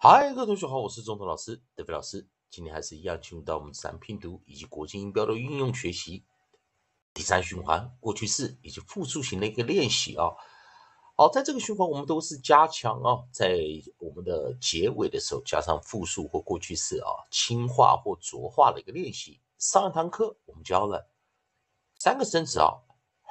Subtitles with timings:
[0.00, 2.24] 嗨，各位同学好，我是中头老师德飞老师。
[2.50, 6.24] 今天还是一样进入到我们自然拼读以及国际音标的运用学习
[7.12, 10.30] 第三循环过去式以及复数型的一个练习啊。
[11.16, 13.58] 好，在这个循环我们都是加强啊，在
[13.98, 19.40] 我们的结尾的时候加上复数或过去式啊，轻化或浊化的一个练习。
[19.58, 21.10] 上一堂课我们教了
[21.98, 22.70] 三个生词啊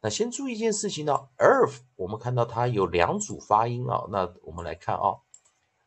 [0.00, 4.06] 那先注意一件事情呢，earth，我们看到它有两组发音啊。
[4.10, 5.16] 那我们来看啊，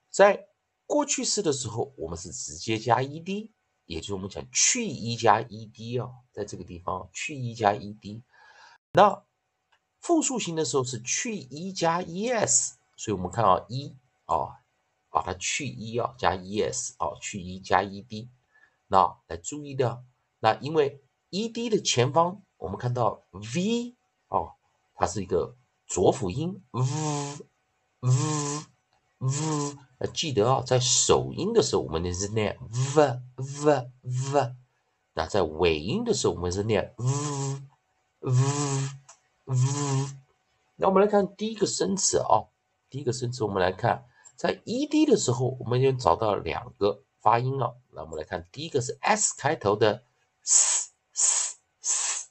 [0.10, 0.48] 在
[0.86, 3.52] 过去式的时候，我们是直接加 ed。
[3.86, 8.22] 也就是我们讲去一加 ed 啊，在这个地方去一加 ed，
[8.92, 9.24] 那
[10.00, 14.62] 复数型的时候是去一加 es，所以我们看到一啊，
[15.10, 18.28] 把它去一啊加 es 啊，去一加 ed，
[18.88, 20.04] 那来注意的，
[20.40, 21.02] 那因为
[21.32, 23.96] ed 的前方我们看到 v
[24.30, 24.54] 哦，
[24.96, 25.56] 它是一个
[25.86, 26.84] 浊辅音 v
[28.00, 28.10] v
[29.20, 29.78] v。
[30.14, 32.58] 记得啊，在首音的时候，我们是念
[32.96, 34.56] v v v；
[35.14, 37.62] 那在尾音的时候，我们是念 v
[38.22, 38.34] v
[39.50, 40.16] v。
[40.76, 42.48] 那我们来看第一个生词啊，
[42.90, 44.06] 第一个生词，我们来看
[44.36, 47.78] 在 ed 的时候，我们已经找到两个发音了。
[47.92, 50.04] 那我们来看第一个是 s 开头的
[50.44, 52.30] s s s，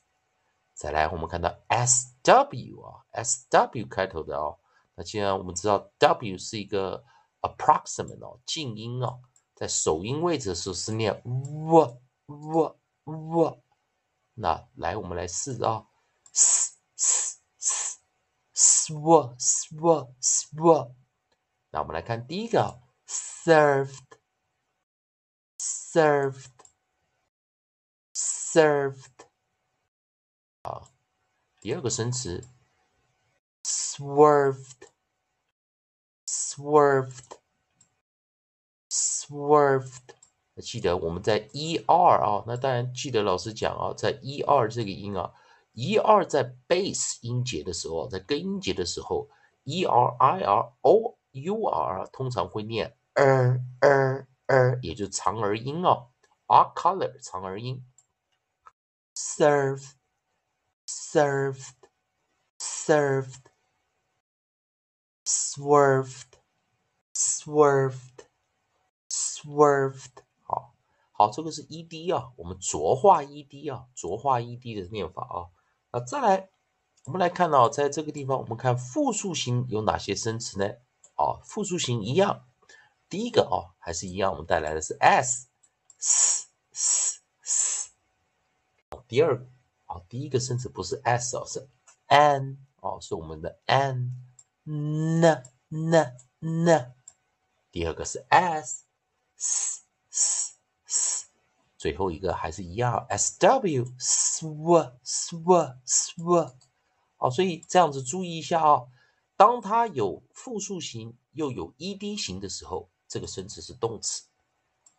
[0.74, 4.58] 再来我们看到 s w 啊，s w 开头的哦。
[4.94, 7.04] 那既然我们知道 w 是一个
[7.42, 9.20] approximate 哦，静音哦，
[9.54, 13.58] 在首音位置的时候是念 w w w。
[14.34, 15.86] 那来，我们来试啊
[16.32, 16.67] 嘶
[18.88, 20.94] sw sw sw。
[21.70, 24.18] 那我们来看第一个，served
[25.58, 26.50] served
[28.14, 29.26] served。
[30.62, 30.90] 啊，
[31.60, 32.44] 第二个生词
[33.64, 34.88] ，swerved。
[36.30, 37.38] Swerved,
[38.90, 39.90] swerved。
[40.60, 45.32] 记得我们在 e r 啊，那当然记得老师讲啊，在 e r 这个音啊
[45.78, 49.28] ，e r 在 base 音节的时候，在根音节的时候
[49.64, 56.10] ，e r i r o u r 通常会念 er er er，也就是长儿音哦
[56.46, 57.84] ，r color 长儿音。
[59.14, 59.92] Serve,
[60.86, 61.88] served,
[62.58, 63.46] served,
[65.24, 66.24] swerved.
[67.20, 68.26] Swerved,
[69.10, 70.72] swerved，好，
[71.10, 75.50] 好，这个是 ed 啊，我们浊化 ed 啊，浊化 ed 的念法啊。
[75.90, 76.50] 啊再来，
[77.04, 80.66] 我们来看到，在这个地方，我们看复数型有哪些生词呢？
[81.14, 82.46] 啊，复数型一样，
[83.08, 85.48] 第一个啊，还是一样，我们带来的是 s,
[85.98, 87.90] s, s, s。
[89.08, 89.46] 第二，
[89.86, 91.66] 啊，第一个生词不是 s 哦，是
[92.08, 94.12] n 哦，是我们的 n,
[94.64, 96.94] n, n, n。
[97.70, 98.84] 第二个是 s
[99.36, 101.27] s s s，
[101.78, 106.52] 最后一个还是一样 s w sw sw sw。
[107.16, 108.82] 好，所以这样子注意一下啊，
[109.36, 114.24] 当它有复数型又有 ed 型的时候，这个生词是动词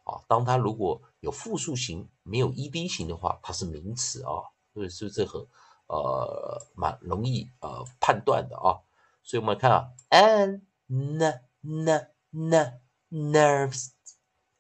[0.06, 4.42] 啊；当它如果有复数型没有 ed 型的话，它是名词啊。
[4.74, 5.46] 所以是不是很
[5.88, 8.80] 呃蛮容易呃判断的啊？
[9.22, 12.12] 所以我们看啊，n n n。
[12.32, 12.80] n
[13.12, 13.90] nerves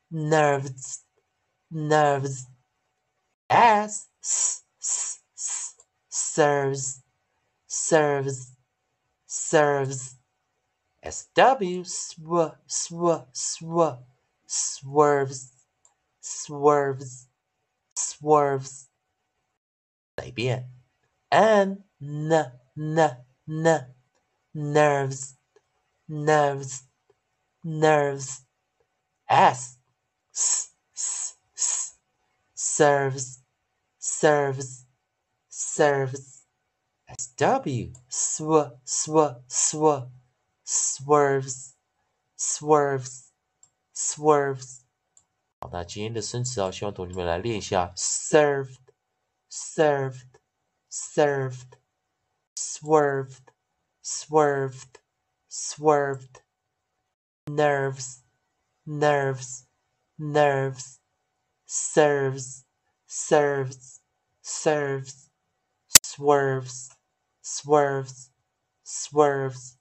[0.10, 1.01] nerves
[1.71, 2.48] nerves.
[3.50, 5.75] S s s
[6.10, 7.01] serves.
[7.68, 8.51] Serves.
[9.27, 10.16] Serves
[11.04, 13.98] as sw sw sw
[14.45, 15.51] swerves.
[16.21, 17.27] Swerves.
[17.95, 18.89] Swerves.
[20.16, 20.69] 改变
[21.30, 22.31] n n
[22.75, 23.00] n
[23.48, 23.95] n.
[24.54, 25.38] Nerves.
[26.07, 26.83] Nerves.
[27.63, 28.42] Nerves.
[29.30, 29.77] S
[30.33, 31.38] s s
[32.78, 33.42] serves,
[33.98, 34.86] serves,
[35.48, 36.42] serves.
[37.06, 40.08] S W sw sw sw
[40.64, 41.75] swerves,
[42.36, 43.31] swerves,
[43.92, 44.81] swerves.
[45.60, 48.78] 好，那今天的生词啊，希望同学们来练一下：served,
[49.50, 50.38] served,
[50.90, 51.78] served,
[52.56, 53.52] swerved,
[54.02, 54.94] swerved,
[55.50, 56.42] swerved,
[57.46, 58.22] nerves,
[58.86, 59.64] nerves,
[60.19, 60.96] nerves,
[61.66, 62.64] serves,
[63.09, 63.97] Serves,
[64.44, 65.27] serves,
[65.89, 66.89] swerves,
[67.44, 68.27] swerves,
[68.85, 69.73] swerves.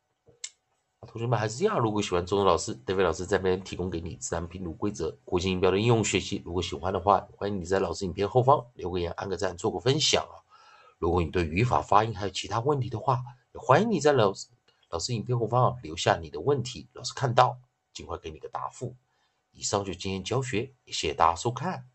[1.06, 10.42] 同学们还是一样，如果喜欢中文老师、德伟老师这边提供给你自然拼读规则、国际音标的应用学习，如果喜欢的话，欢迎你在老师影片后方留个言、按个赞、做个分享啊！
[10.98, 13.22] 如果你对语法、发音还有其他问题的话，
[13.54, 14.48] 也欢迎你在老师
[14.90, 17.56] 老师影片后方留下你的问题，老师看到
[17.92, 18.96] 尽快给你个答复。
[19.52, 21.88] 以上就今天教学，谢谢大家收看。